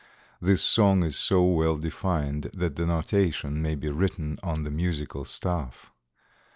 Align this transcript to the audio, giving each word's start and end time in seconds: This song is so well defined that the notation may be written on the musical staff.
This 0.41 0.63
song 0.63 1.03
is 1.03 1.15
so 1.15 1.43
well 1.45 1.77
defined 1.77 2.49
that 2.55 2.75
the 2.75 2.87
notation 2.87 3.61
may 3.61 3.75
be 3.75 3.91
written 3.91 4.39
on 4.41 4.63
the 4.63 4.71
musical 4.71 5.23
staff. 5.23 5.93